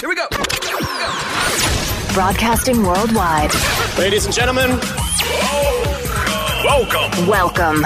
[0.00, 0.26] Here we go.
[2.12, 3.50] Broadcasting worldwide.
[3.98, 4.78] Ladies and gentlemen,
[6.64, 7.26] Welcome.
[7.26, 7.82] Welcome.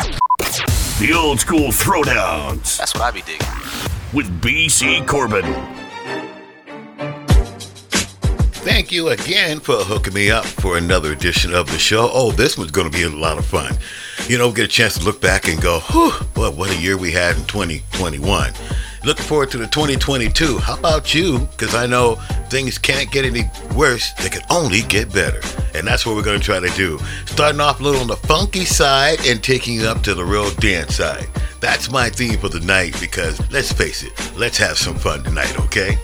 [0.99, 3.47] The old school throwdowns That's what I be digging.
[4.13, 5.45] with BC Corbin.
[8.63, 12.11] Thank you again for hooking me up for another edition of the show.
[12.13, 13.75] Oh, this one's going to be a lot of fun.
[14.29, 16.97] You know, get a chance to look back and go, whew, what, what a year
[16.97, 18.53] we had in 2021.
[19.03, 20.59] Looking forward to the 2022.
[20.59, 21.39] How about you?
[21.39, 22.17] Because I know
[22.51, 23.45] things can't get any
[23.75, 25.41] worse, they can only get better.
[25.75, 26.99] And that's what we're going to try to do.
[27.25, 30.51] Starting off a little on the funky side and taking it up to the real
[30.57, 31.27] dance side.
[31.61, 35.59] That's my theme for the night because let's face it, let's have some fun tonight,
[35.61, 35.97] okay?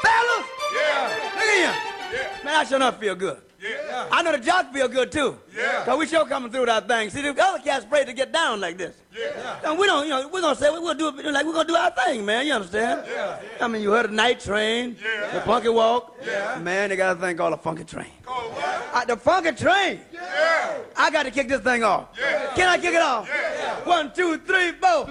[0.00, 0.46] Fellas!
[0.74, 1.18] Yeah!
[1.34, 2.44] Look at here!
[2.44, 3.42] Man, I sure enough feel good.
[3.62, 4.08] Yeah.
[4.10, 5.38] I know the jocks feel good too.
[5.56, 5.84] Yeah.
[5.84, 7.10] Cause we sure coming through that thing.
[7.10, 8.96] See, the other cats afraid to get down like this.
[9.16, 9.60] Yeah.
[9.64, 11.68] And we don't, you know, we're gonna say we're gonna do it like we're gonna
[11.68, 12.44] do our thing, man.
[12.46, 13.04] You understand?
[13.08, 13.38] Yeah.
[13.60, 15.34] I mean, you heard the night train, yeah.
[15.34, 16.16] the funky walk.
[16.26, 16.58] Yeah.
[16.60, 18.10] Man, they got a thing called a funky train.
[18.24, 18.90] Called what?
[18.92, 20.00] Uh, the funky train.
[20.12, 20.78] Yeah.
[20.96, 22.08] I got to kick this thing off.
[22.18, 22.52] Yeah.
[22.54, 23.28] Can I kick it off?
[23.28, 23.74] Yeah.
[23.84, 25.08] One, two, three, four.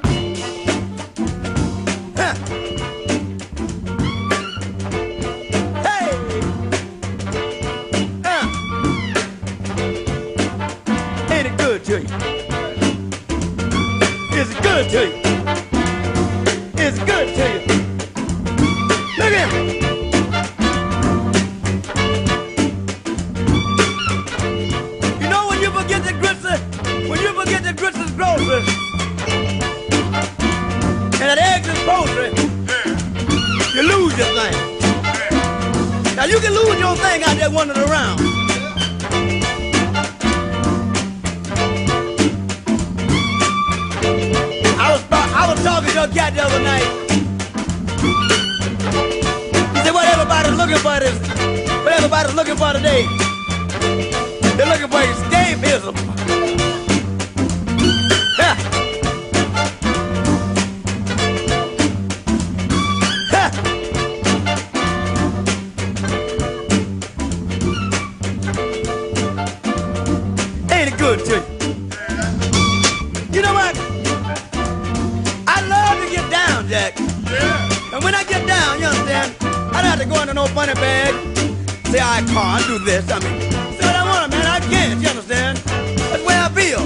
[2.17, 2.61] Huh.
[11.72, 12.08] Good to you?
[14.38, 15.14] Is it good to you?
[16.83, 17.59] Is it good to you?
[19.17, 19.66] Look at him.
[25.22, 26.58] You know when you forget the grits, uh,
[27.08, 28.81] when you forget the grits is grocery, uh,
[31.22, 32.31] and that eggs is poultry,
[33.75, 34.55] you lose your thing.
[36.17, 38.41] Now you can lose your thing out there wandering around.
[45.42, 46.86] I was talking to a cat the other night.
[49.73, 51.17] He said, "What everybody's looking for is
[51.83, 53.08] what everybody's looking for today.
[54.56, 55.95] They're looking for escapism."
[58.38, 58.52] Ha.
[63.32, 63.44] Ha.
[70.71, 71.42] Ain't it good to you?
[71.42, 71.51] You
[78.02, 80.73] And when I get down, you understand, I don't have to go into no funny
[80.73, 81.14] bag.
[81.94, 83.06] Say I can't do this.
[83.14, 83.38] I mean,
[83.78, 84.42] say what I want, man.
[84.42, 85.00] I can't.
[85.00, 85.62] You understand?
[86.10, 86.82] That's the way I feel.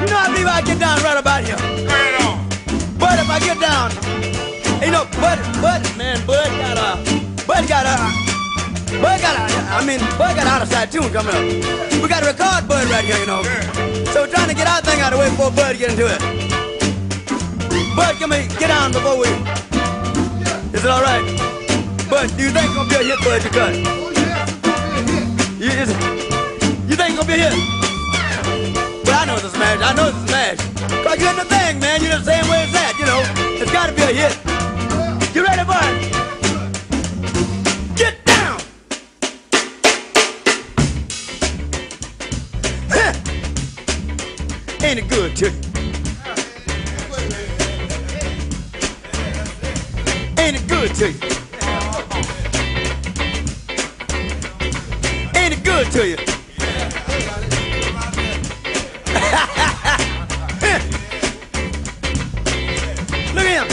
[0.00, 1.60] You know, I believe I get down right about here.
[1.84, 2.48] Right on.
[2.96, 3.92] But if I get down,
[4.80, 6.96] you know, Bud, Bud, man, Bud got a,
[7.44, 8.00] Bud got a,
[9.04, 11.44] Bud got a, I mean, Bud got out of side tune coming up.
[12.00, 13.44] We got to record Bud right here, you know.
[14.16, 16.08] So we're trying to get our thing out of the way before Bud get into
[16.08, 16.53] it.
[17.96, 19.28] Bud, come here, get down before we.
[20.74, 21.22] Is it all right?
[21.24, 23.44] Do you think it's gonna be a hit, Bud?
[23.44, 23.74] You cut.
[25.60, 25.96] You, is it,
[26.90, 27.54] you think it's gonna be a hit?
[29.04, 29.80] But I know it's a smash.
[29.80, 30.58] I know it's a smash.
[31.04, 32.02] Cause you're in the thing, man.
[32.02, 33.22] You're the same way as that, you know.
[33.62, 34.36] It's gotta be a hit.
[35.32, 35.94] You ready, Bud?
[37.94, 38.60] Get down!
[44.82, 45.83] Ain't it good to?
[50.44, 51.18] Ain't it good to you?
[55.34, 56.16] Ain't it good to you?
[63.32, 63.68] Look at him.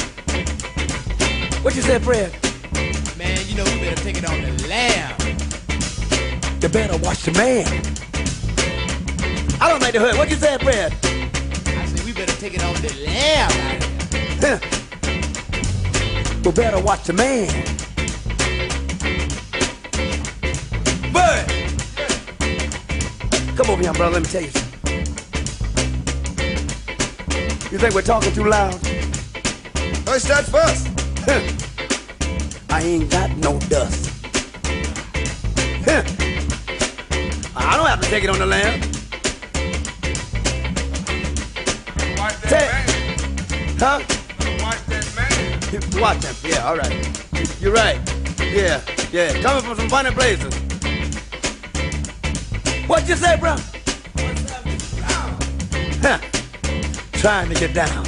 [1.62, 2.32] What you said, Fred?
[3.18, 5.14] Man, you know we better take it on the lam.
[6.62, 7.68] You better watch the man.
[9.60, 10.18] I don't like the hood.
[10.18, 10.94] What you said, Fred?
[11.04, 14.72] I said we better take it on the lam.
[16.44, 17.48] You better watch the man.
[21.14, 21.46] Bud!
[23.56, 24.20] Come over here, brother.
[24.20, 24.72] Let me tell you something.
[27.72, 28.74] You think we're talking too loud?
[28.74, 30.88] Who start first?
[32.72, 34.10] I ain't got no dust.
[37.56, 38.82] I don't have to take it on the land.
[42.18, 43.78] Watch Say- that man.
[43.78, 44.21] Huh?
[45.72, 45.82] Him.
[46.44, 47.62] Yeah, all right.
[47.62, 47.98] You're right.
[48.42, 48.82] Yeah,
[49.14, 49.42] yeah.
[49.42, 50.54] Coming from some funny places.
[52.88, 53.56] What you say, bro?
[56.02, 56.20] Huh.
[57.14, 58.04] Trying to get down.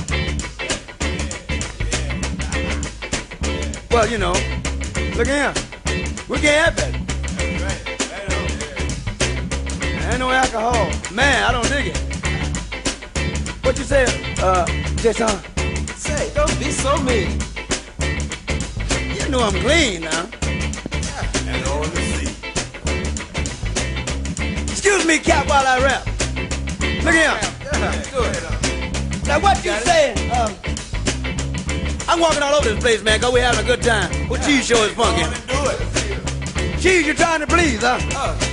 [3.90, 4.34] Well, you know,
[5.16, 5.64] look at him.
[6.28, 6.94] We can't have that.
[10.12, 10.92] Ain't no alcohol.
[11.14, 11.98] Man, I don't dig it.
[13.64, 14.04] What you say,
[14.42, 14.66] uh,
[14.98, 15.30] Jason?
[15.96, 17.43] Say, don't be so mean.
[19.40, 20.30] Them clean now.
[21.48, 22.32] And on the sea.
[24.72, 26.06] Excuse me, Cap, while I rap.
[27.04, 27.40] Look here.
[29.26, 30.32] Now what you saying?
[30.32, 30.54] Um,
[32.08, 34.12] I'm walking all over this place, man, cause we having a good time.
[34.30, 35.24] What cheese show is funky?
[36.80, 38.00] Cheese, you trying to please, huh?
[38.16, 38.53] On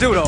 [0.00, 0.27] Pink's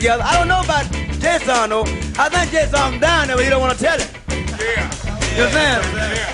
[0.00, 0.22] together.
[0.24, 1.84] I don't know about Jason though.
[2.16, 4.10] I think Jason down there, but he don't want to tell it.
[4.56, 4.88] Yeah.
[5.36, 5.84] You understand?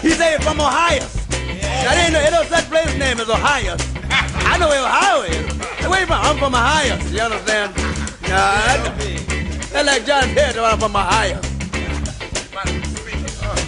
[0.03, 1.03] He say from Ohio.
[1.03, 3.75] That ain't no, ain't no such place name as Ohio.
[4.47, 5.87] I know where Ohio is.
[5.87, 6.21] Where you from?
[6.23, 6.95] I'm from Ohio.
[7.11, 7.75] You understand?
[8.23, 8.39] Nah,
[8.71, 8.93] that-
[9.73, 10.59] that's like John Terry.
[10.59, 11.37] I'm from Ohio.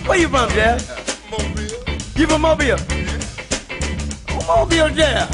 [0.06, 1.30] Where you from, Jeff?
[1.30, 1.94] Mobile.
[2.16, 2.76] You from Mobile?
[4.30, 5.28] Oh, Mobile, yeah.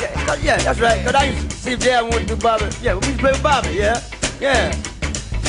[0.00, 1.04] Yeah, yeah, that's right.
[1.04, 2.66] Cause I used to see Jeff went to do Bobby.
[2.82, 3.70] Yeah, we used to play with Bobby.
[3.72, 4.00] Yeah,
[4.38, 4.76] yeah.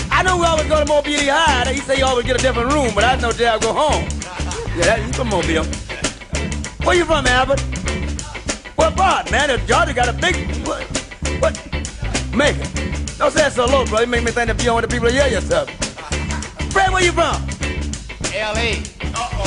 [0.09, 1.73] I know we always go to Mobile High.
[1.73, 4.03] He say you always get a different room, but I know Jeff go home.
[4.77, 5.65] Yeah, that, he from Mobile.
[6.85, 7.59] Where you from, Albert?
[8.75, 9.49] What part, man?
[9.49, 10.35] If Georgia got a big
[10.65, 10.83] what?
[11.41, 11.53] What?
[12.33, 12.63] Macon.
[13.17, 14.01] Don't say that so low, bro.
[14.01, 15.69] You make me think that you don't want the people to hear yourself.
[16.71, 17.35] Fred, where you from?
[18.33, 18.81] L.A.
[19.13, 19.45] Uh-oh.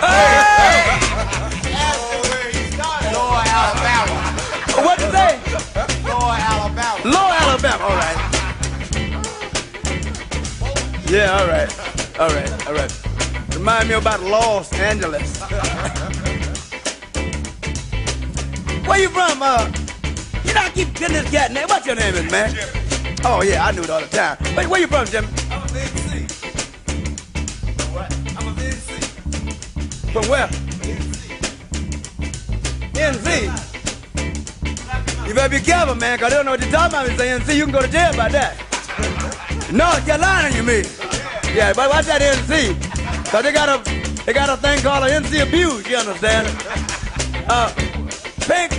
[0.00, 0.06] L.A.
[0.06, 0.47] Hey!
[7.64, 7.84] Alabama.
[7.84, 8.16] All right.
[11.10, 11.68] Yeah, all right.
[12.20, 12.92] All right, all right.
[13.54, 15.40] Remind me about Los Angeles.
[18.86, 19.42] Where you from?
[19.42, 19.70] Uh,
[20.44, 21.66] you know, I keep getting this cat name.
[21.68, 22.54] What's your name is, man?
[23.24, 24.38] Oh, yeah, I knew it all the time.
[24.56, 25.24] Wait, where you from, Jim?
[25.50, 26.30] I'm a VC.
[27.92, 28.12] What?
[28.38, 29.02] I'm a VC.
[30.12, 30.48] From where?
[32.94, 33.67] NC.
[35.28, 37.04] You better be careful, man, because they don't know what you're talking about.
[37.04, 38.56] If you say NC, you can go to jail by that.
[39.70, 40.86] North Carolina, you mean?
[41.54, 42.72] Yeah, but watch that NC.
[43.24, 46.48] Because they got a they got a thing called an NC abuse, you understand?
[47.46, 47.68] Uh,
[48.48, 48.72] Pink,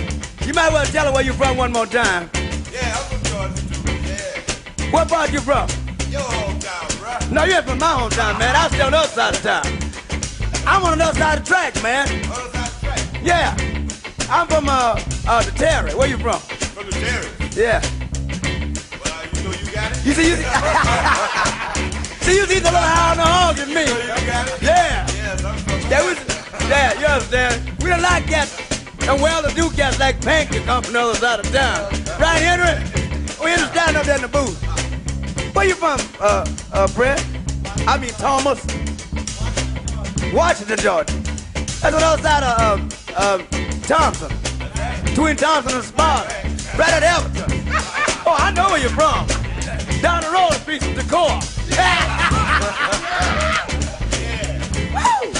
[0.44, 2.28] you might well tell her where you from one more time.
[2.72, 3.92] Yeah, I'm from Georgia too.
[4.02, 4.90] Yeah.
[4.90, 5.68] What part you from?
[6.10, 7.30] Your hometown, bruh.
[7.30, 8.56] No, you ain't from my hometown, man.
[8.56, 10.66] I stay on the other side of town.
[10.66, 12.08] I'm on the other side of the track, man.
[12.08, 13.22] Other side of the track.
[13.22, 13.69] Yeah.
[14.32, 14.94] I'm from uh,
[15.26, 15.92] uh the Terry.
[15.92, 16.38] Where you from?
[16.38, 17.26] From the dairy.
[17.50, 17.82] Yeah.
[19.02, 20.06] Well, you know you got it.
[20.06, 20.44] You see, you see,
[22.24, 23.82] see, you see the little high on the hog in me.
[23.82, 24.62] You got it.
[24.62, 25.04] Yeah.
[25.10, 25.80] Yes, I'm from
[26.70, 27.82] Yeah, yeah, you understand?
[27.82, 28.56] We don't like cats
[29.08, 31.90] and well-to-do cats like Pink that come from the other side of town.
[32.16, 32.78] Brian Henry,
[33.42, 34.62] we in stand up there in the booth.
[35.56, 37.24] Where you from, uh, uh, Brett?
[37.88, 38.64] I mean Thomas.
[40.32, 41.12] Washington, Georgia.
[41.82, 44.30] That's on the other side of um, um, Thomson.
[45.16, 46.32] Twin Thomson and Sparta.
[46.78, 47.50] Right at Everton.
[48.24, 49.26] Oh, I know where you're from.
[50.00, 51.42] Down the road, street from Decorah.
[54.94, 55.32] Woo!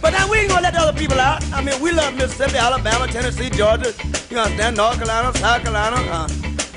[0.00, 1.42] But now we ain't gonna let the other people out.
[1.52, 3.92] I mean, we love Mississippi, Alabama, Tennessee, Georgia.
[4.30, 4.76] You understand?
[4.76, 6.28] North Carolina, South Carolina, uh,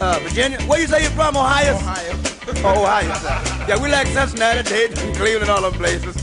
[0.01, 0.59] uh, Virginia.
[0.63, 1.37] Where you say you're from?
[1.37, 1.75] Ohio?
[1.75, 2.13] Ohio.
[2.63, 3.09] Oh, Ohio.
[3.67, 6.15] Yeah, we like Cincinnati, Dayton, Cleveland, all them places.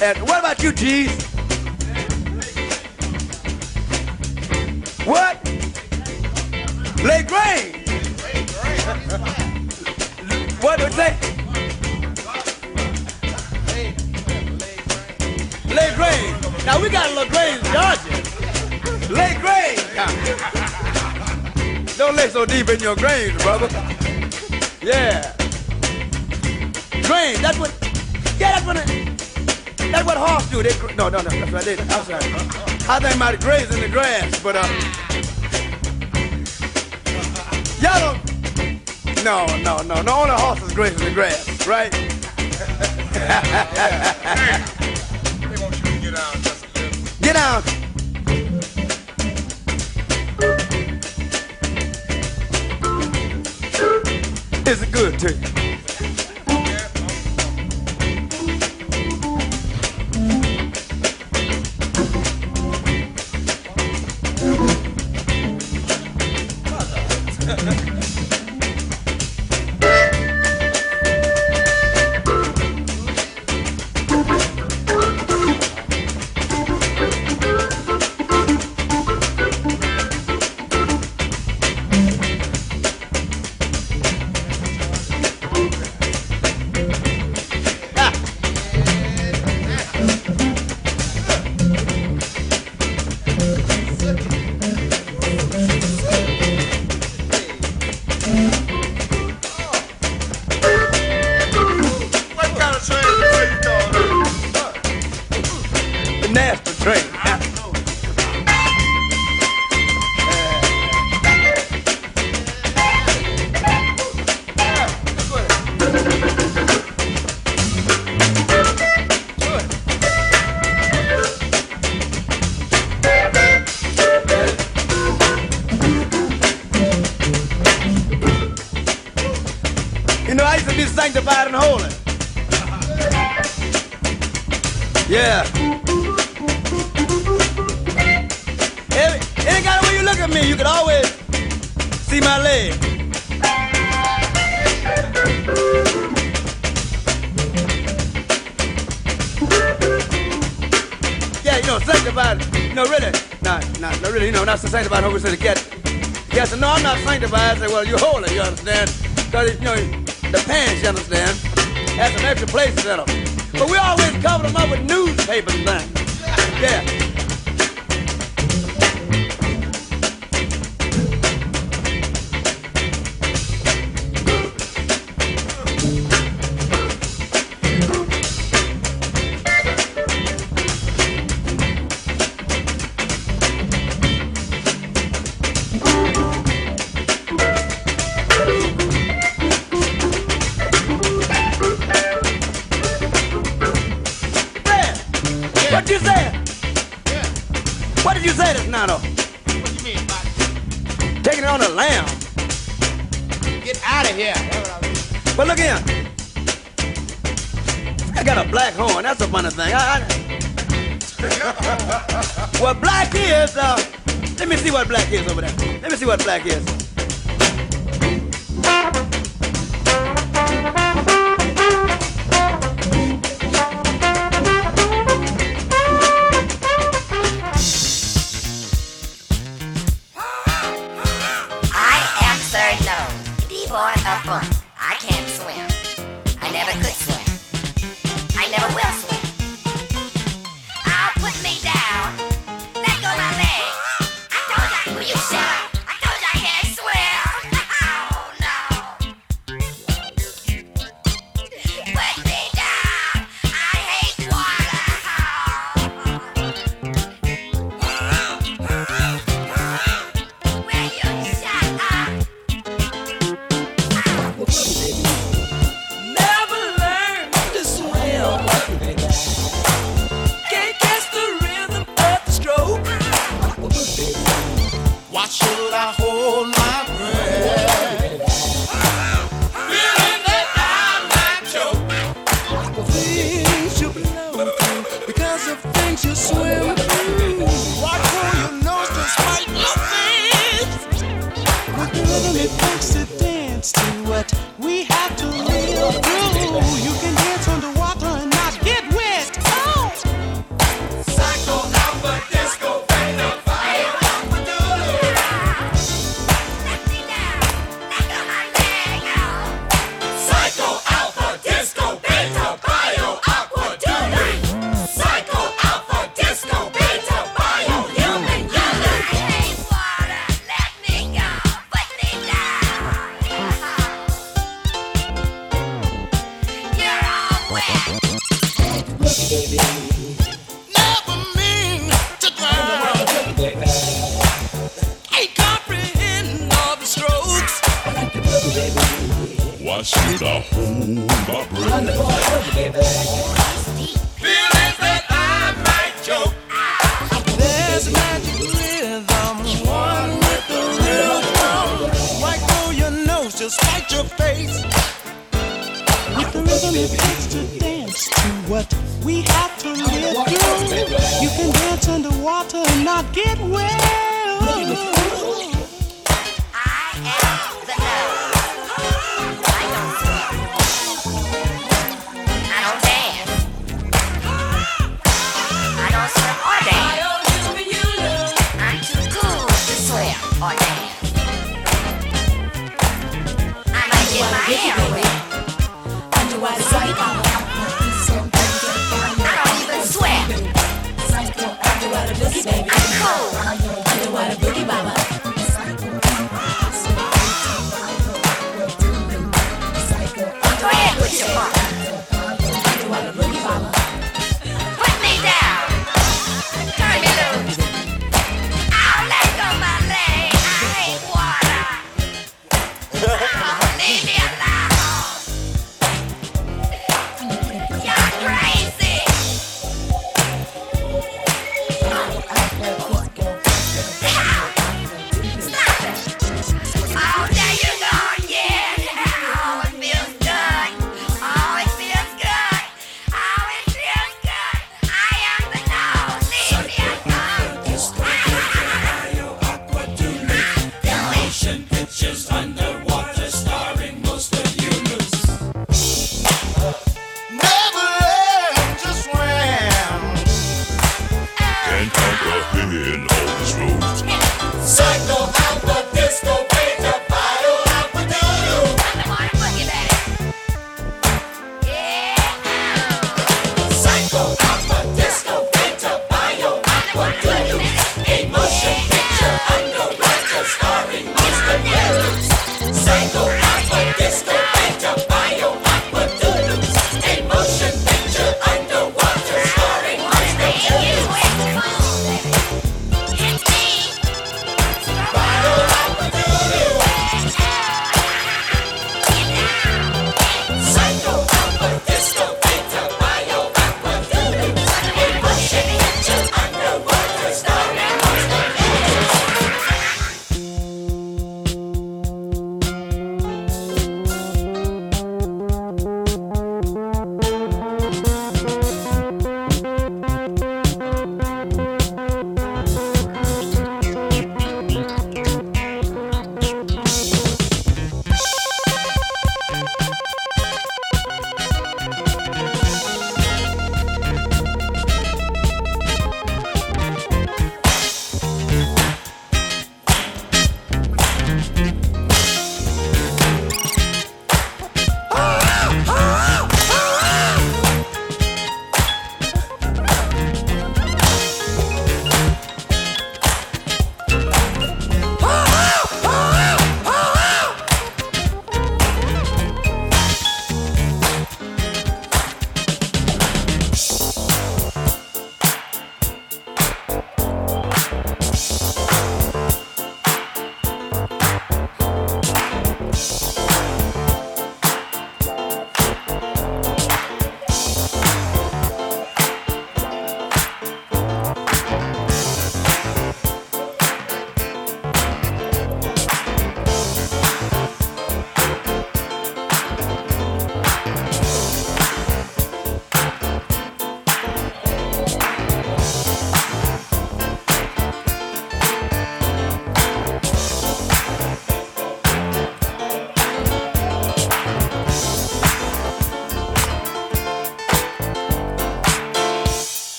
[0.00, 1.33] And what about you, G's?
[5.04, 5.36] What?
[7.04, 7.76] Lake Grange.
[10.62, 11.14] what do you say?
[15.68, 16.64] Lake Grange.
[16.64, 19.12] Now we got a LaGrange, Georgia.
[19.12, 19.84] Lake Grange.
[21.98, 23.68] Don't lay so deep in your grains, brother.
[24.82, 25.36] Yeah.
[27.02, 27.70] Grange, that's what,
[28.40, 28.76] yeah, that's what,
[29.92, 30.62] that's what horse do.
[30.62, 31.64] They, no, no, no, that's right.
[31.64, 32.73] They, I'm sorry.
[32.86, 34.68] I think about graze in the grass, but, uh,
[37.80, 41.90] y'all don't, no, no, no, no, only horses graze in the grass, right?
[45.40, 46.36] They want you to get out.
[47.22, 47.62] Get down.
[54.66, 55.63] Is it good to you?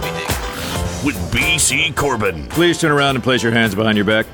[0.00, 0.28] Dick.
[1.04, 2.48] With BC Corbin.
[2.48, 4.26] Please turn around and place your hands behind your back.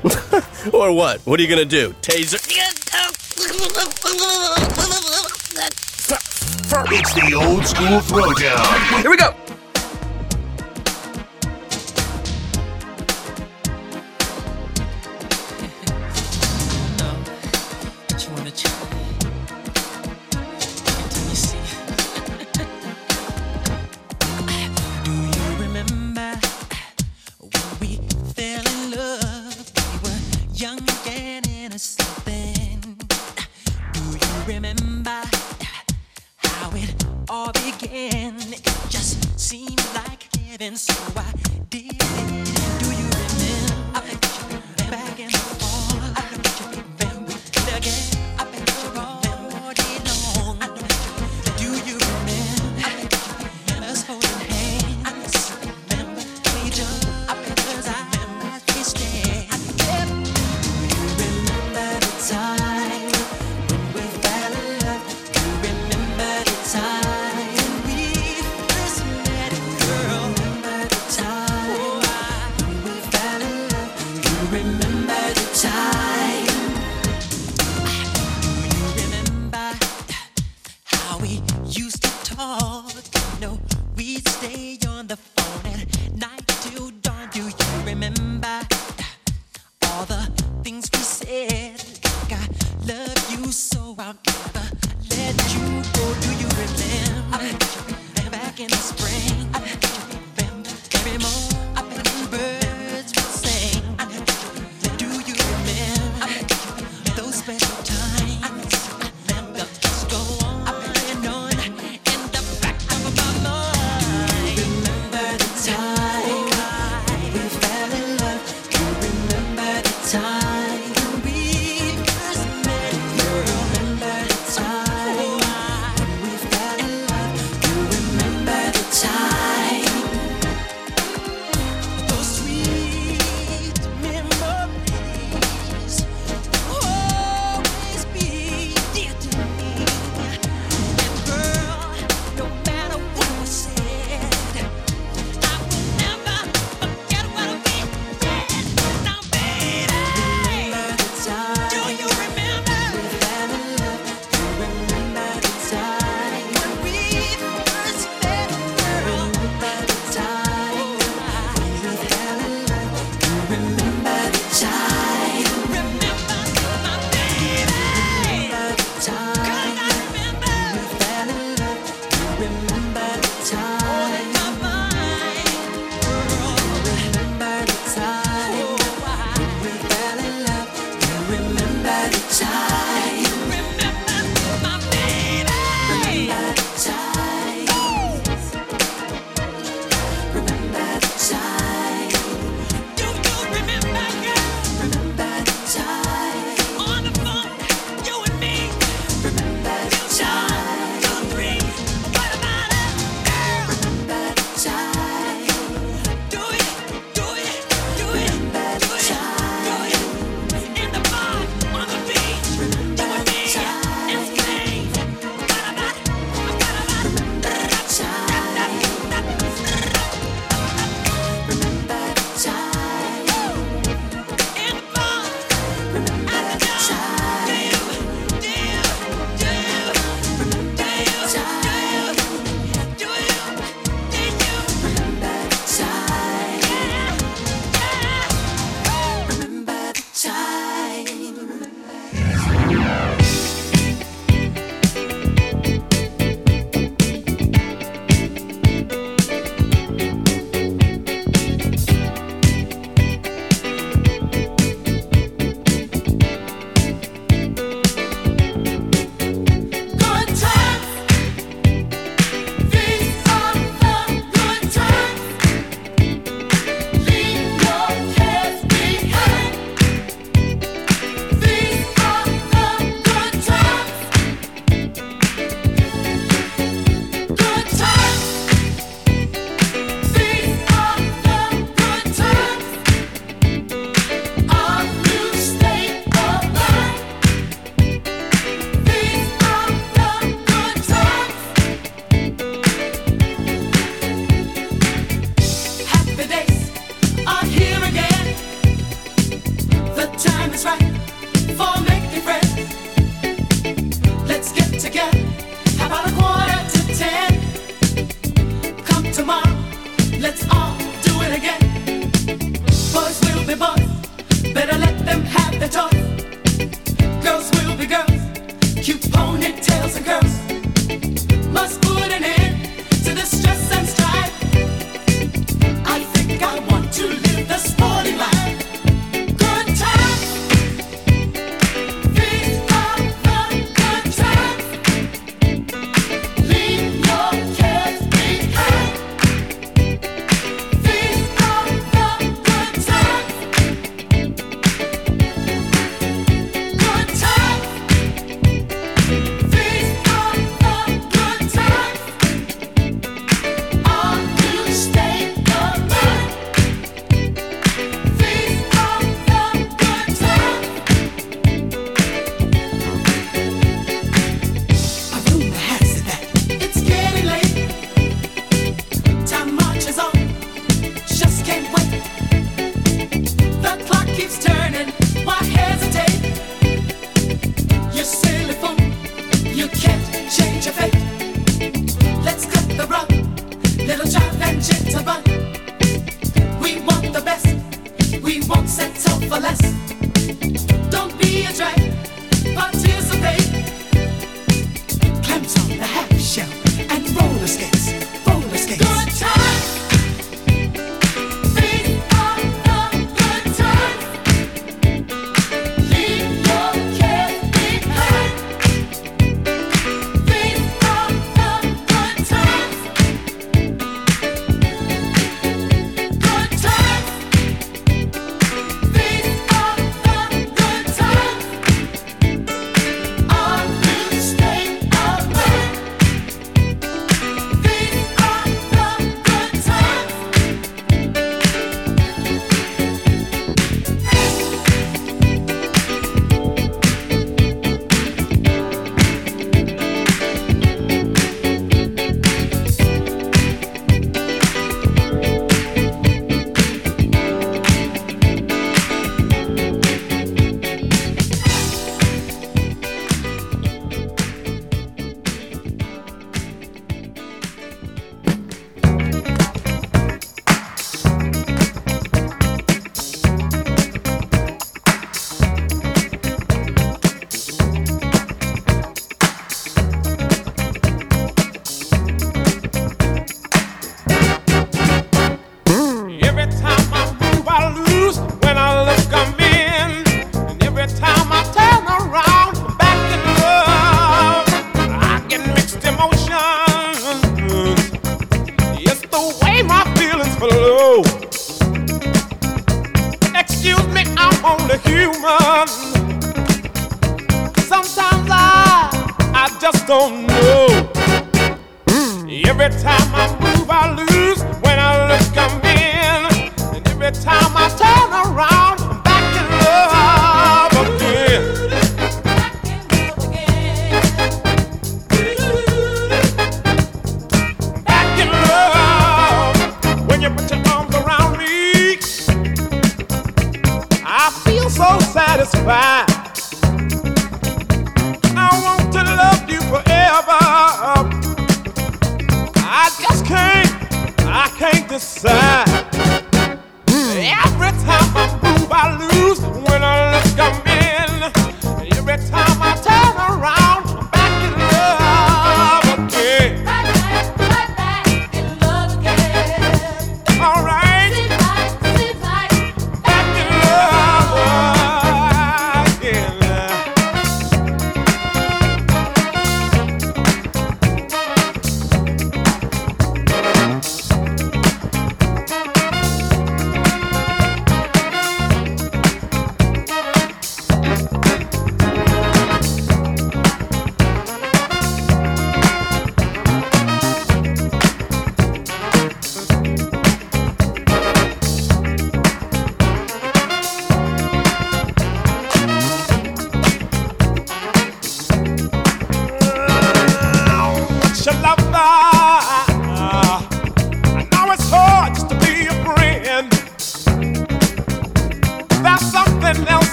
[0.73, 1.21] or what?
[1.21, 1.93] What are you going to do?
[2.01, 2.41] Taser?
[6.87, 9.01] It's the old school throwdown.
[9.01, 9.33] Here we go.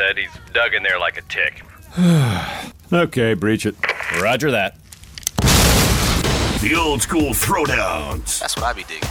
[0.00, 0.18] said.
[0.18, 1.62] He's dug in there like a tick.
[2.92, 3.74] okay, breach it.
[4.20, 4.76] Roger that.
[6.60, 8.40] The old school throwdowns.
[8.40, 9.08] That's what I be digging.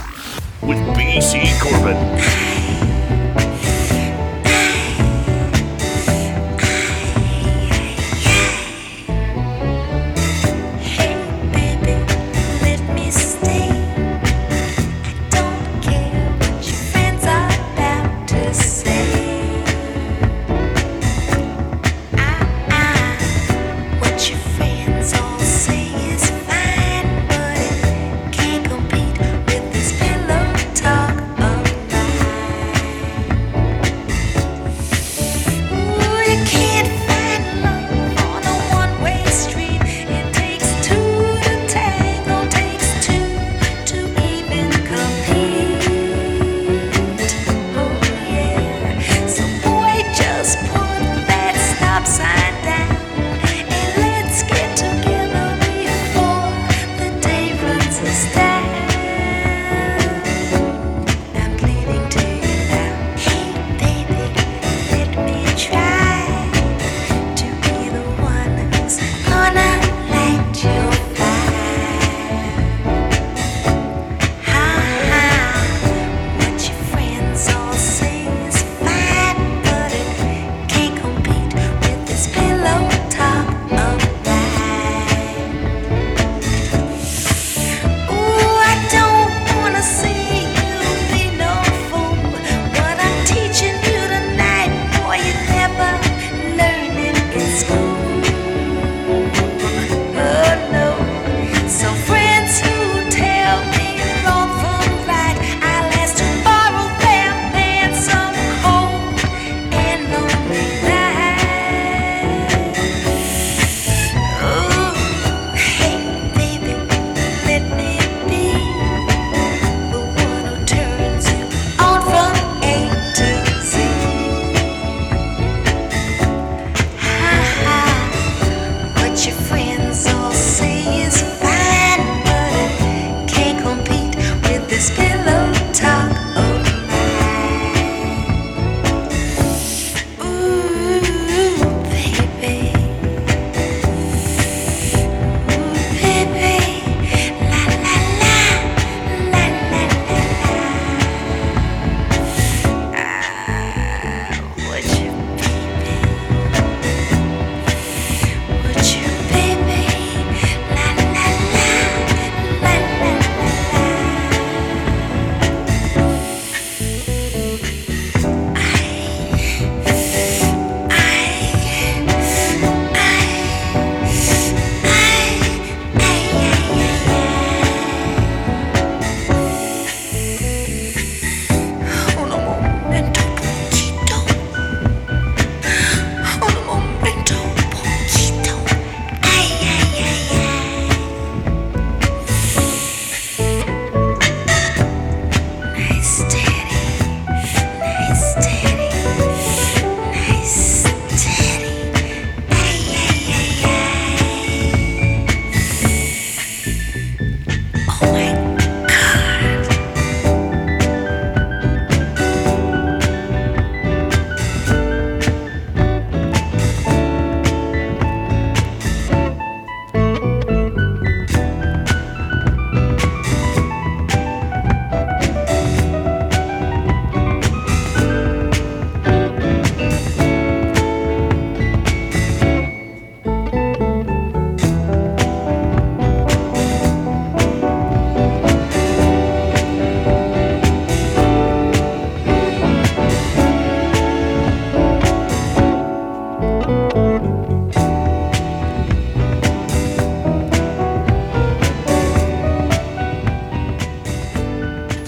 [0.62, 2.59] With BC Corbin.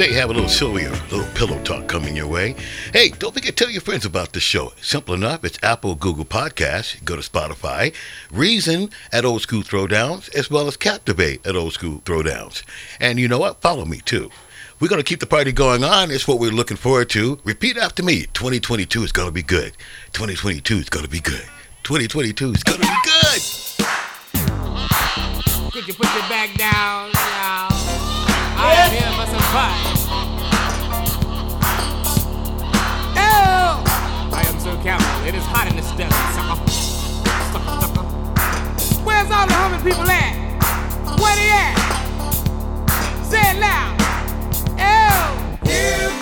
[0.02, 2.56] today have a little sillier, little pillow talk coming your way.
[2.92, 4.72] Hey, don't forget to tell your friends about the show.
[4.80, 7.94] Simple enough, it's Apple, Google Podcasts, go to Spotify,
[8.32, 12.64] Reason at Old School Throwdowns, as well as Captivate at Old School Throwdowns.
[12.98, 13.60] And you know what?
[13.60, 14.30] Follow me too.
[14.80, 16.10] We're going to keep the party going on.
[16.10, 17.38] It's what we're looking forward to.
[17.44, 19.76] Repeat after me 2022 is going to be good.
[20.14, 21.46] 2022 is going to be good.
[21.84, 23.42] 2022 is going to be good.
[25.72, 27.71] Could you put your back down now?
[34.48, 34.70] am so.
[35.26, 36.12] It is hot in this desert,
[39.04, 40.34] Where's all the humming people at?
[41.20, 41.76] Where they at?
[43.24, 43.96] Say it loud.
[46.16, 46.21] Ew!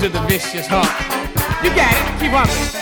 [0.00, 0.88] to the vicious heart.
[1.62, 2.20] You got it.
[2.20, 2.79] Keep humming.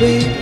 [0.00, 0.39] Time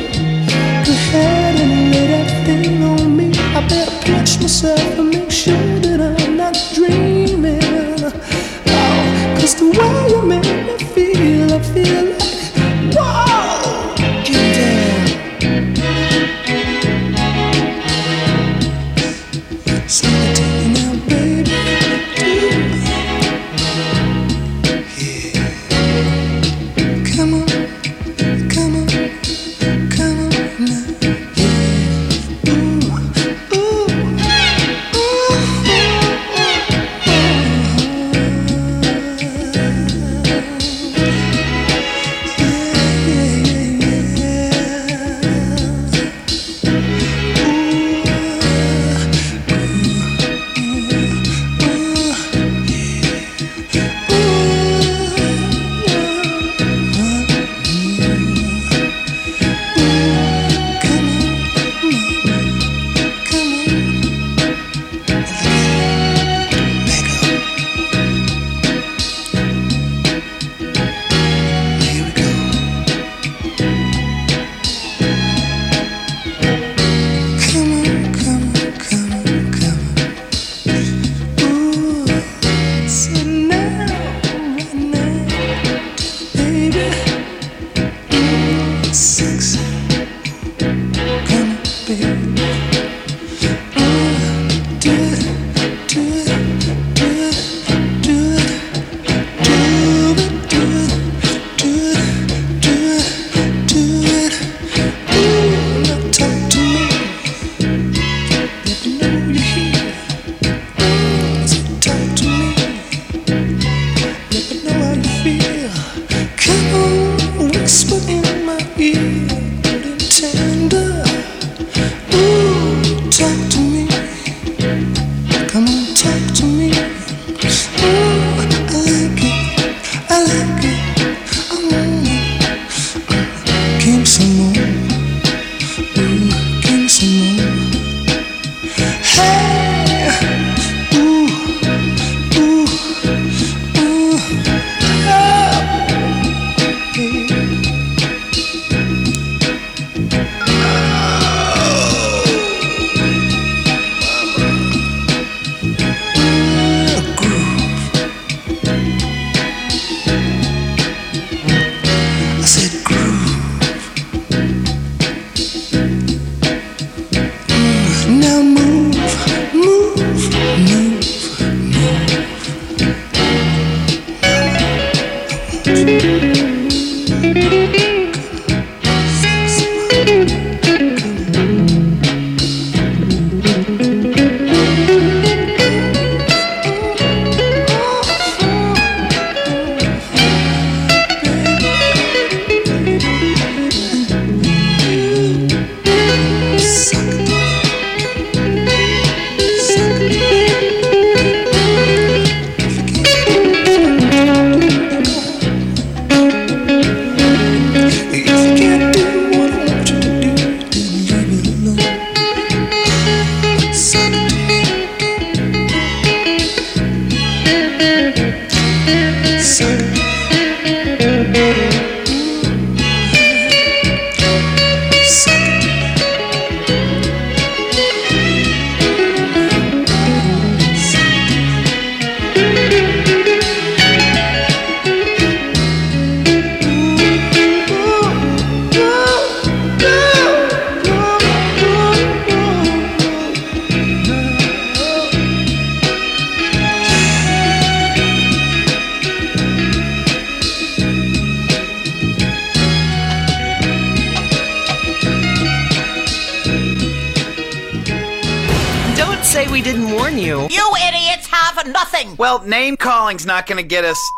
[263.38, 264.12] calling's not gonna get us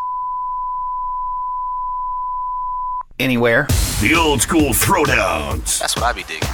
[3.18, 3.66] anywhere.
[4.00, 6.48] The old school throwdowns That's what I be digging.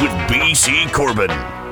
[0.00, 1.63] with BC Corbin.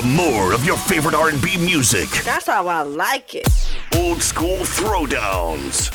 [0.00, 2.08] to more of your favorite R&B music.
[2.24, 3.48] That's how I like it.
[3.96, 5.90] Old school throwdowns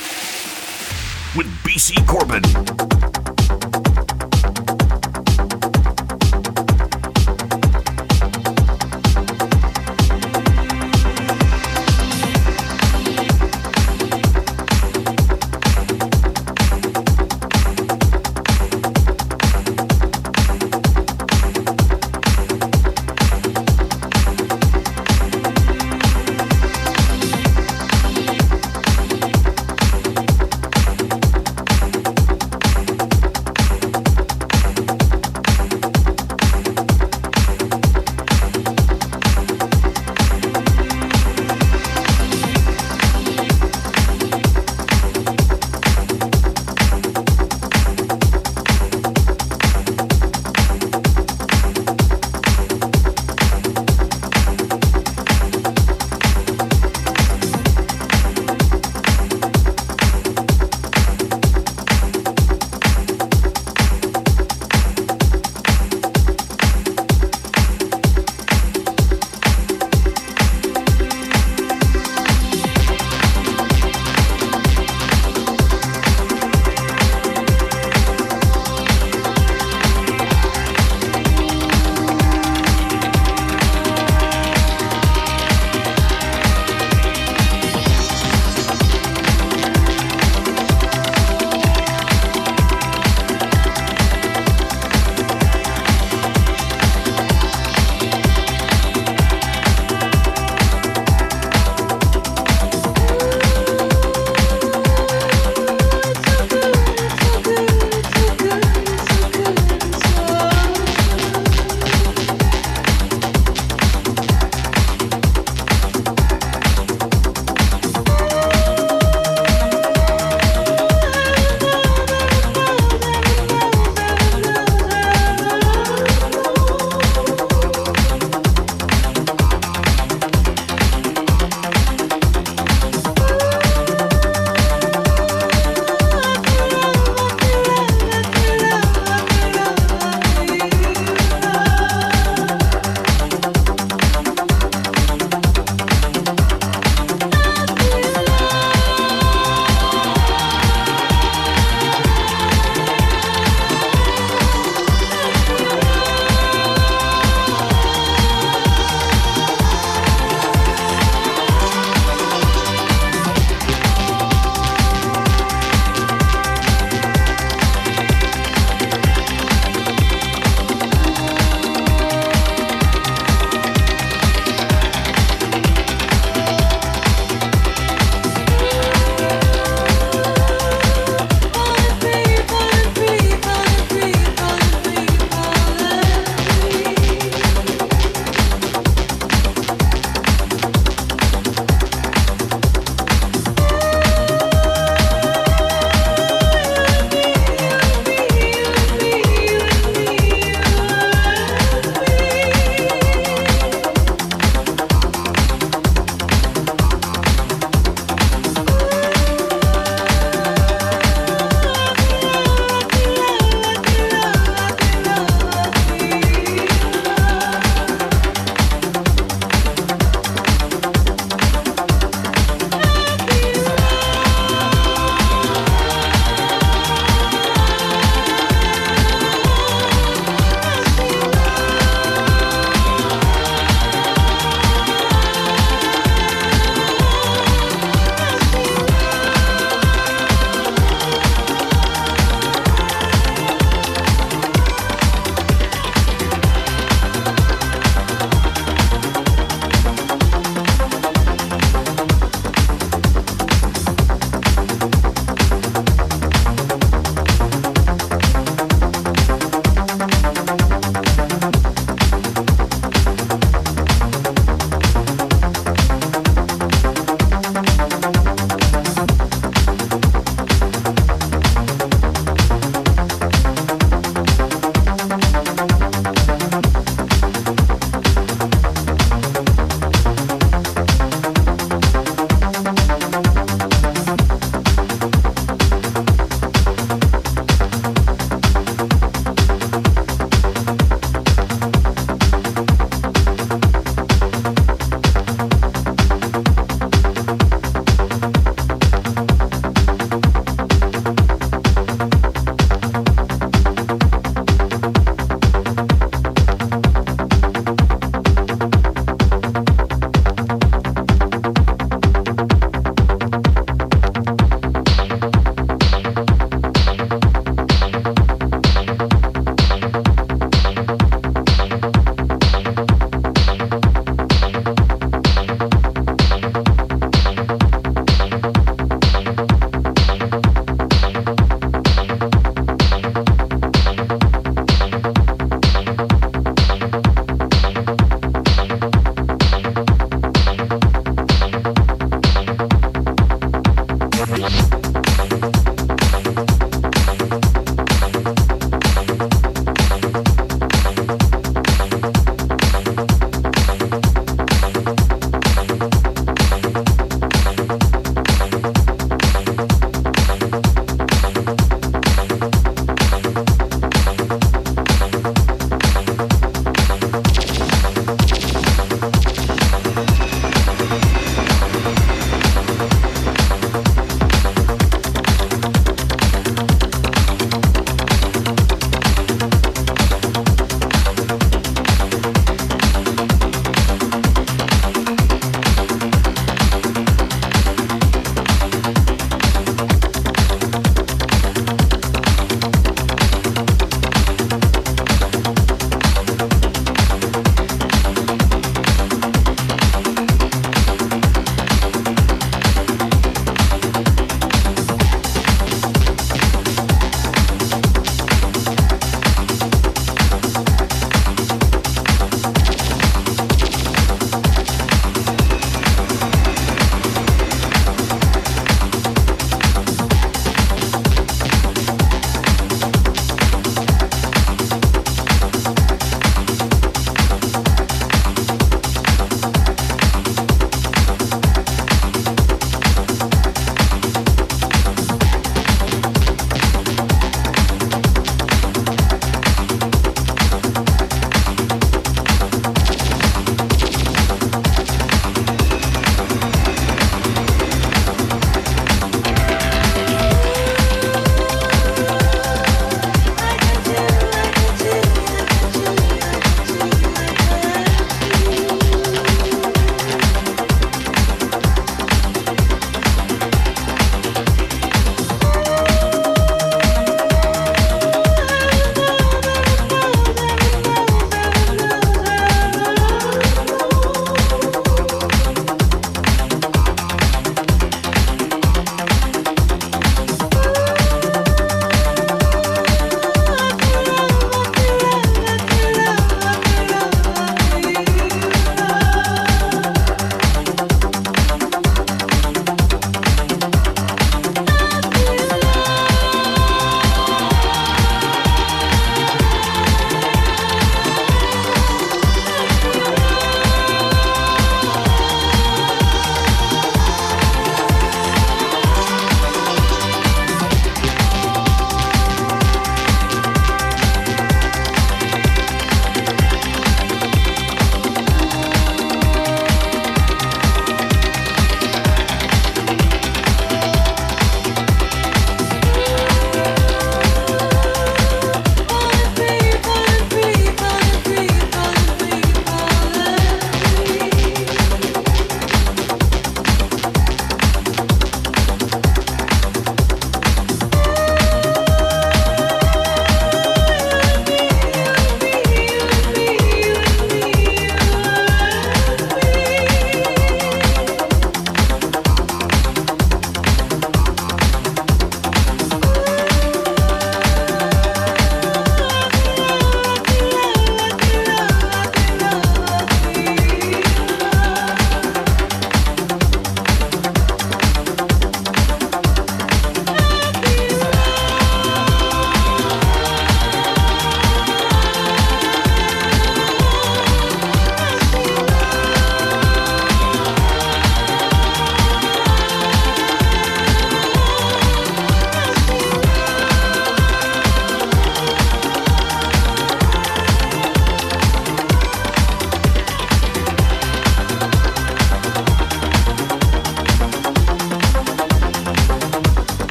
[1.36, 3.13] with BC Corbin.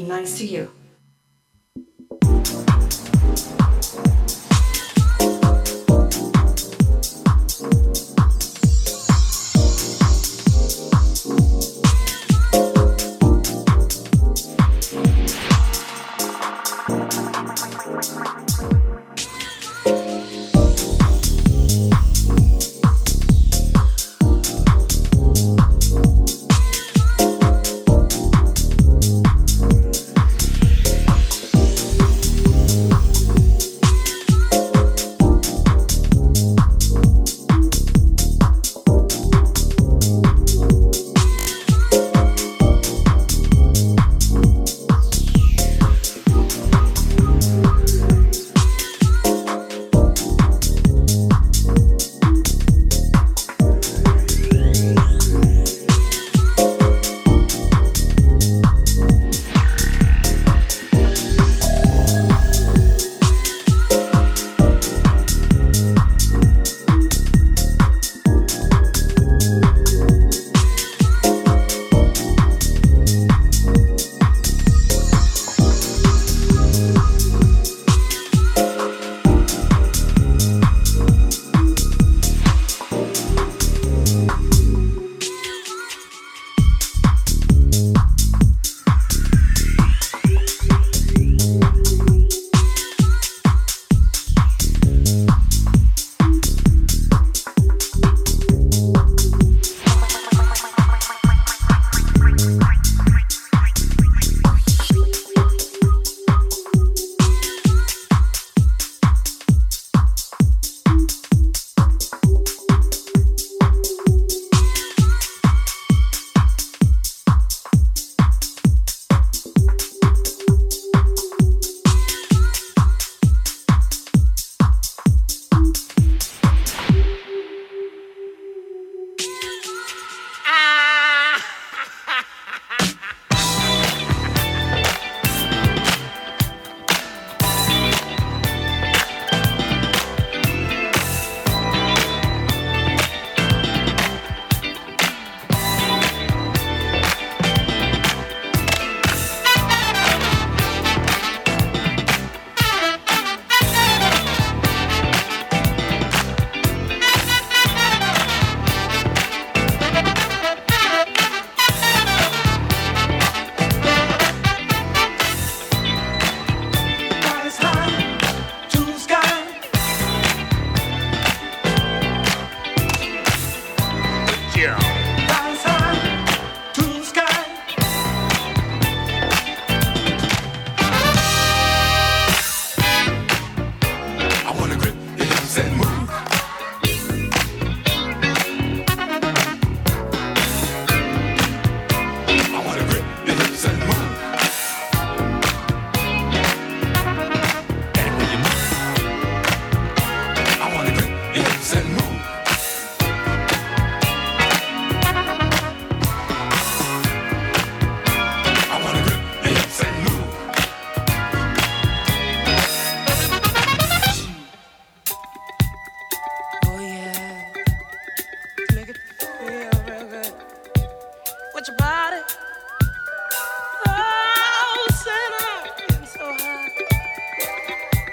[0.00, 0.70] Be nice to you.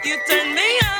[0.10, 0.26] Make
[0.56, 0.97] me wanna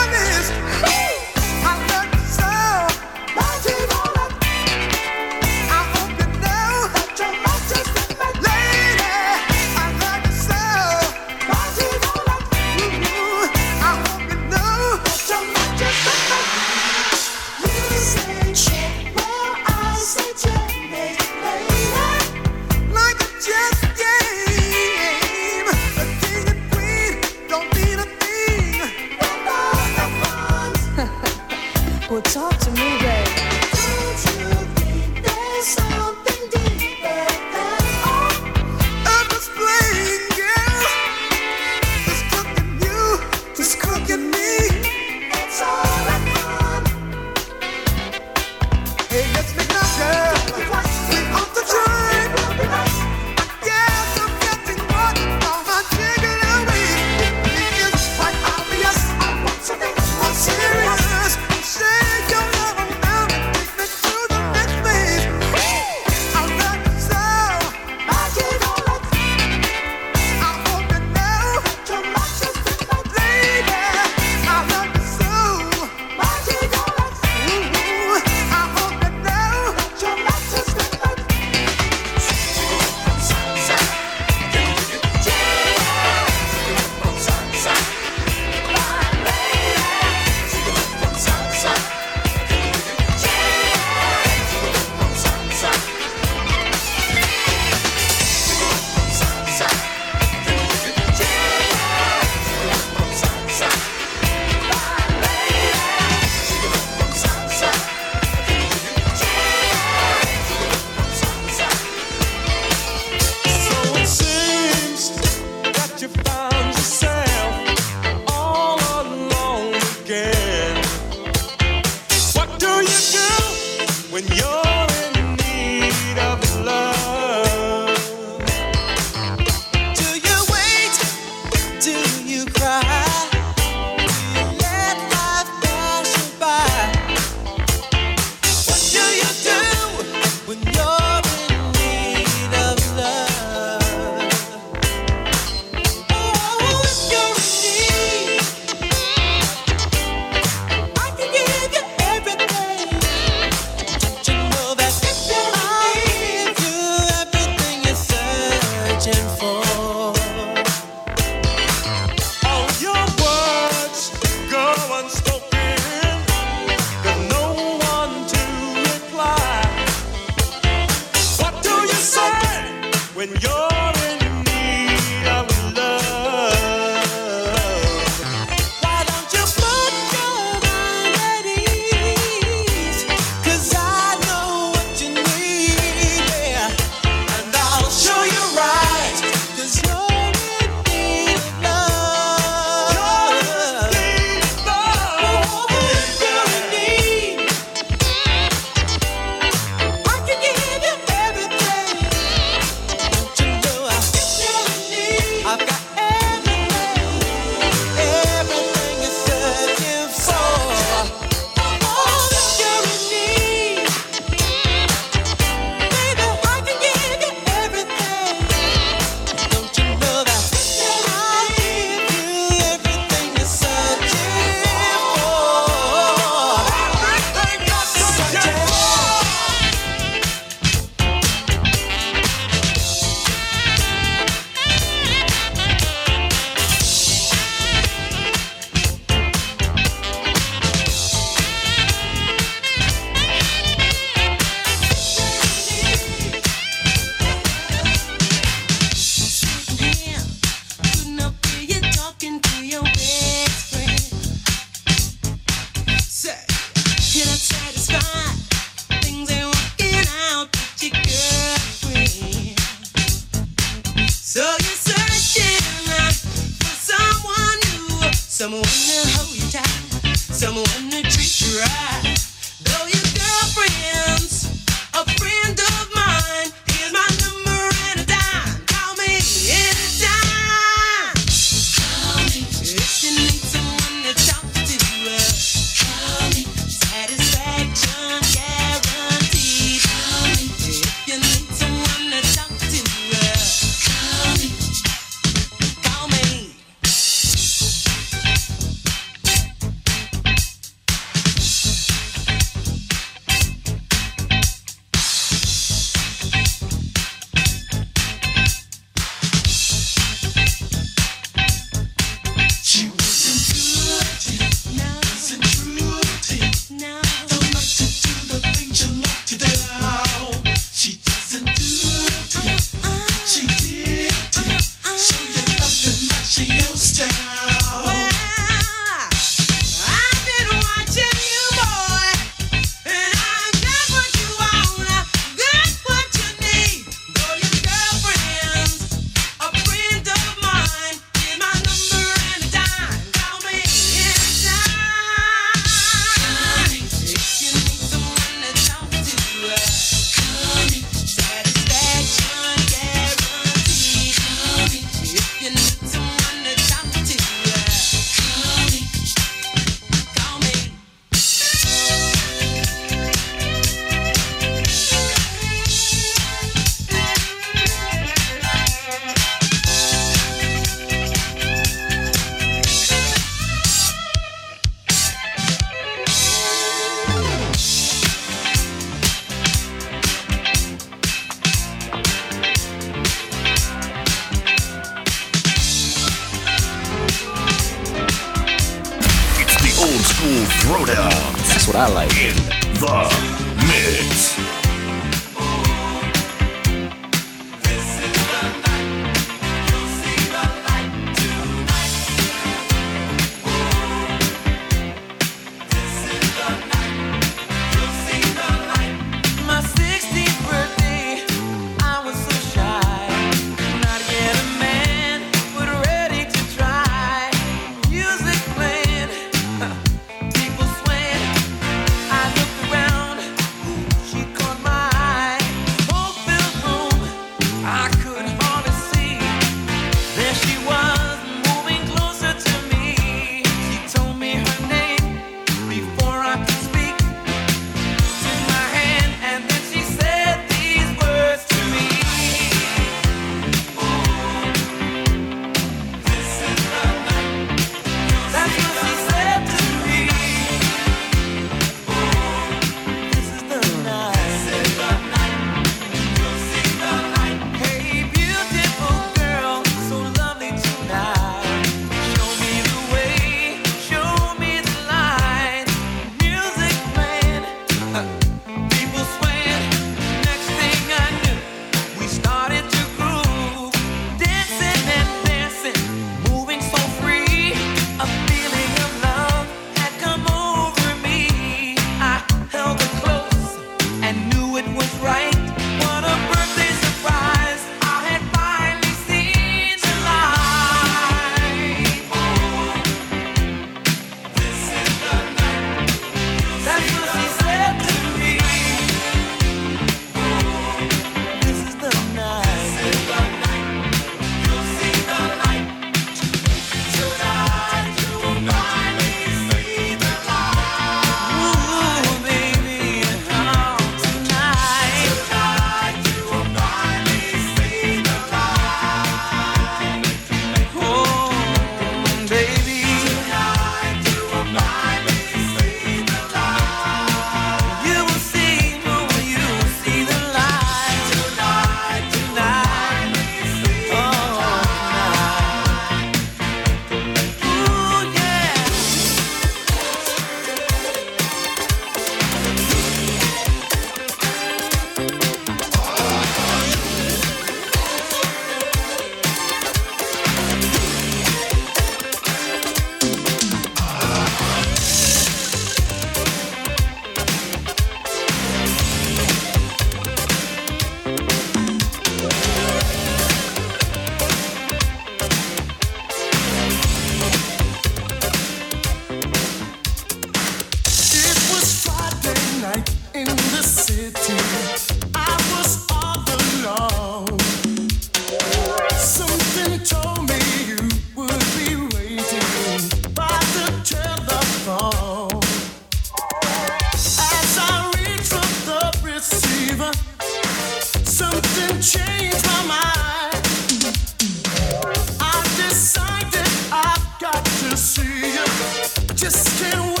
[599.31, 600.00] distant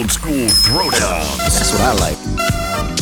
[0.00, 1.36] old school throwdowns.
[1.38, 2.99] That's what I like.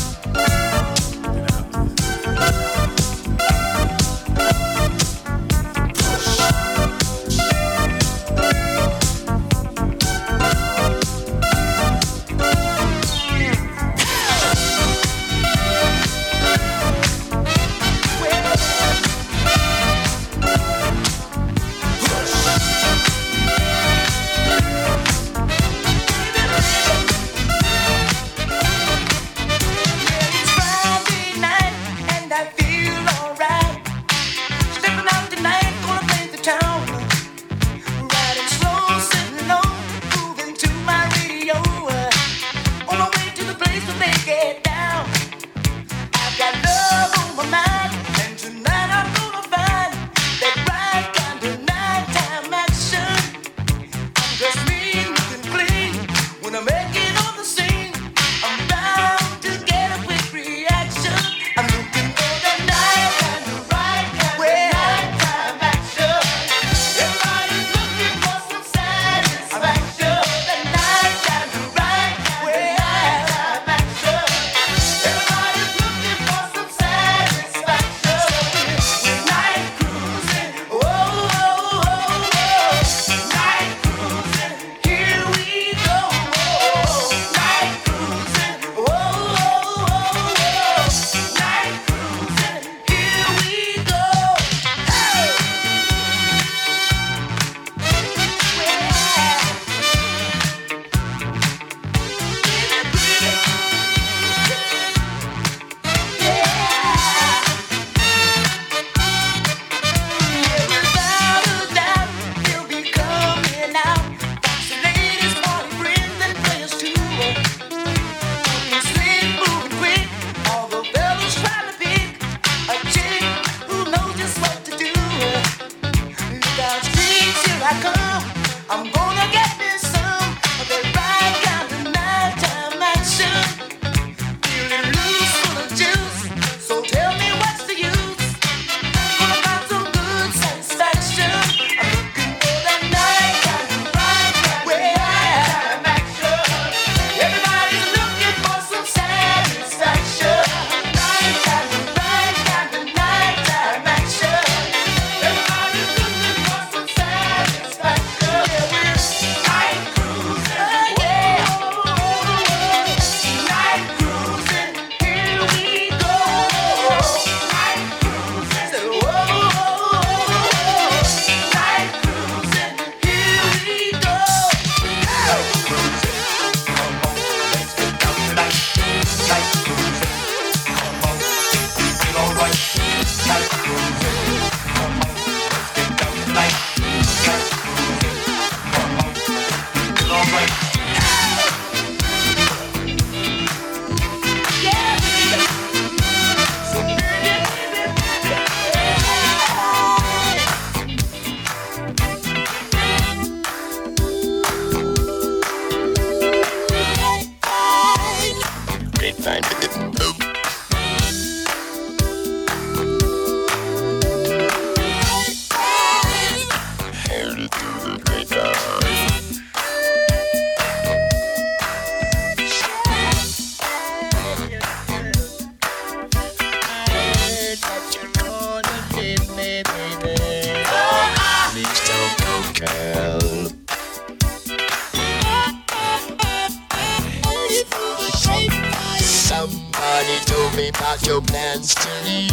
[241.48, 242.27] hands to the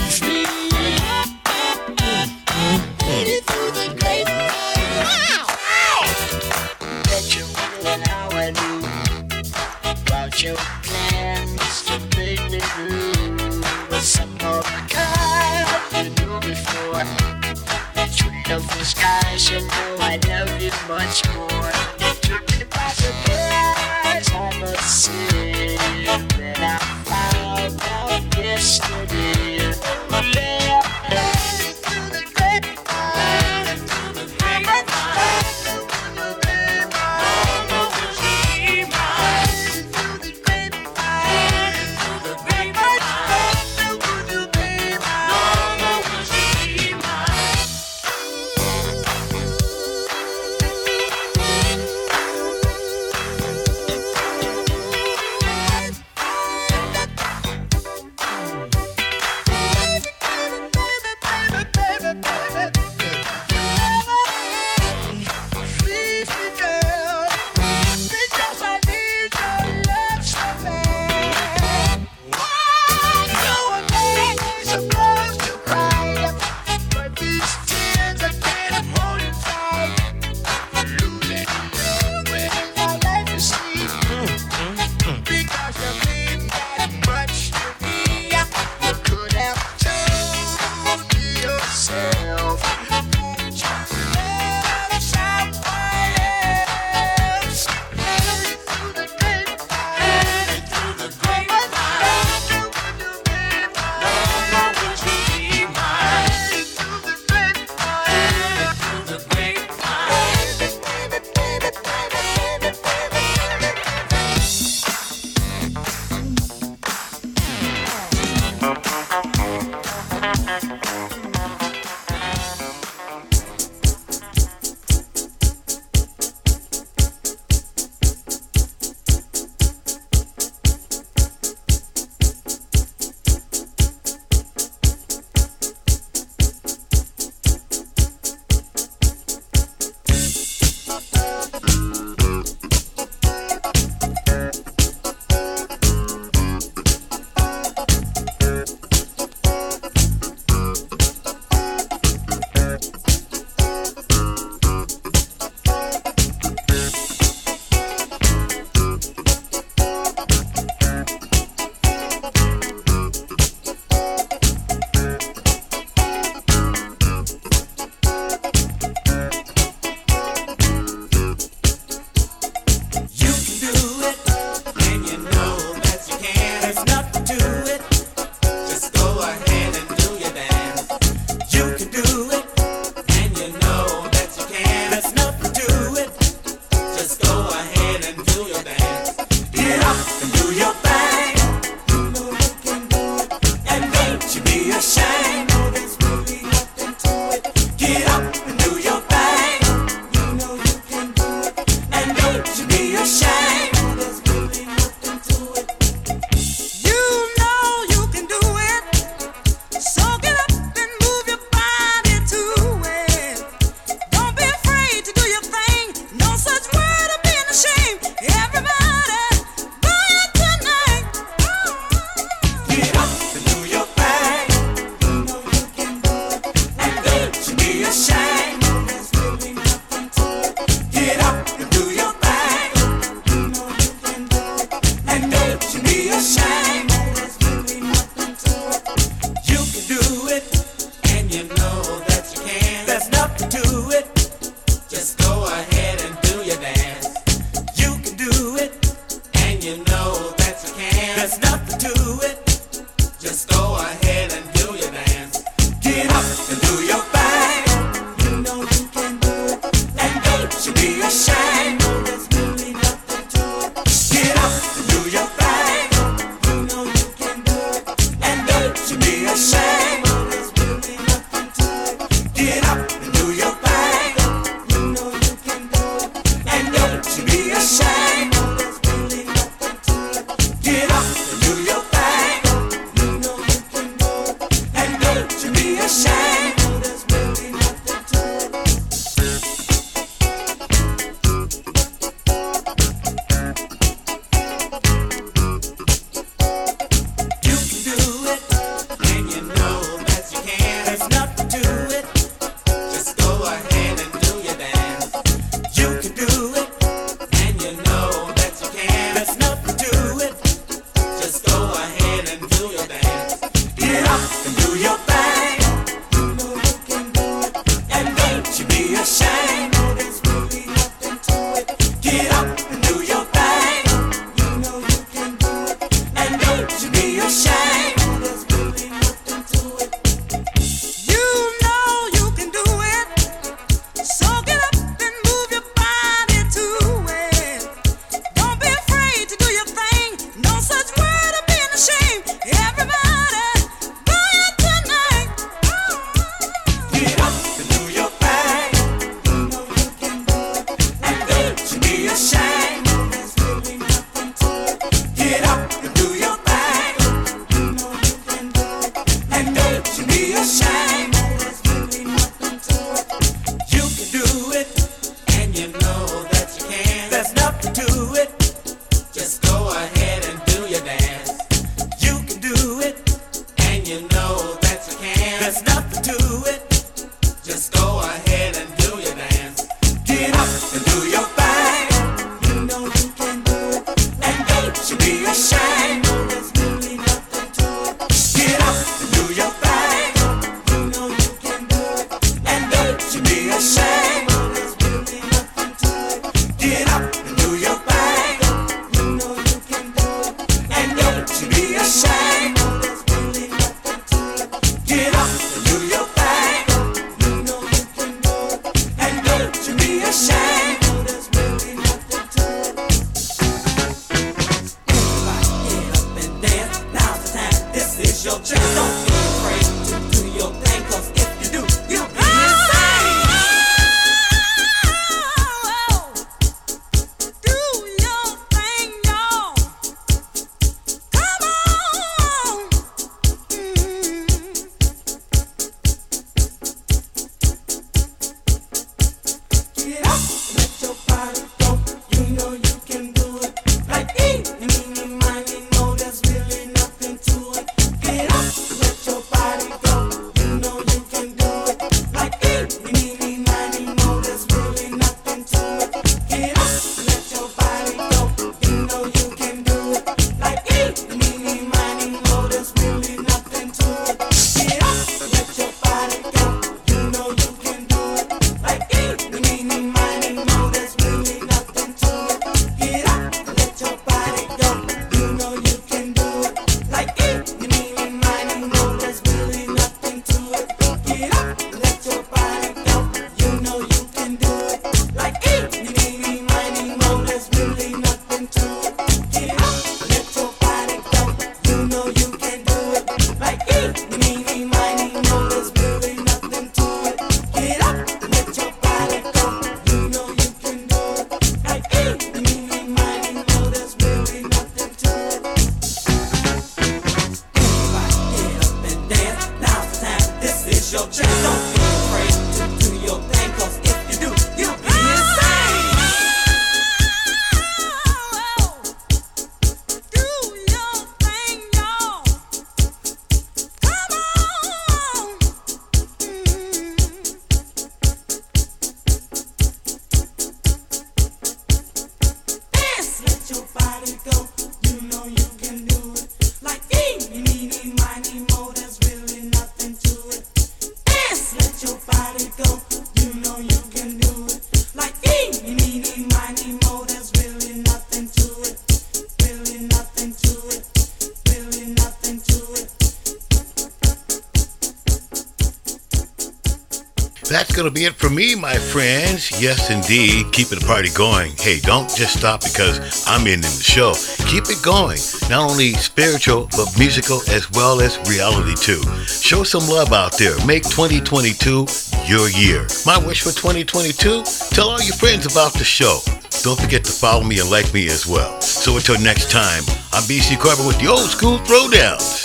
[559.66, 560.52] Yes, indeed.
[560.52, 561.52] Keeping the party going.
[561.58, 564.14] Hey, don't just stop because I'm ending the show.
[564.46, 565.18] Keep it going.
[565.50, 569.02] Not only spiritual, but musical as well as reality too.
[569.26, 570.54] Show some love out there.
[570.68, 571.88] Make 2022
[572.28, 572.86] your year.
[573.08, 574.44] My wish for 2022?
[574.70, 576.20] Tell all your friends about the show.
[576.62, 578.62] Don't forget to follow me and like me as well.
[578.62, 579.82] So until next time,
[580.14, 582.45] I'm BC Carver with the old school throwdowns.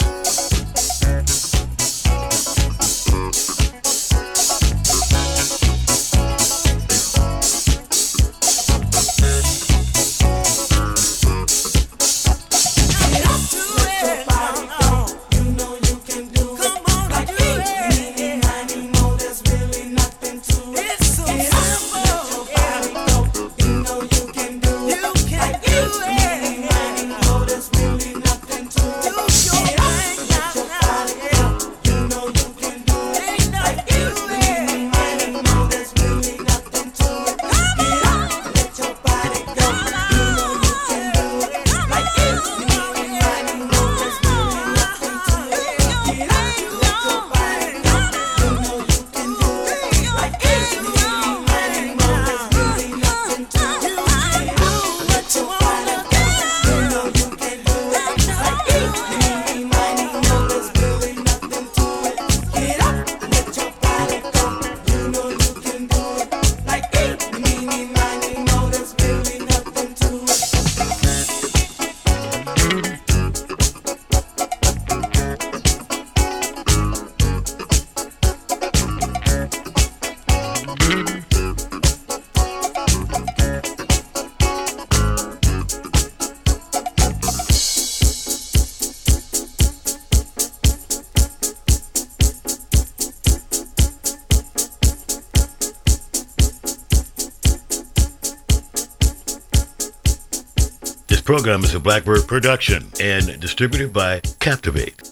[101.70, 105.09] Is a Blackbird production and distributed by Captivate.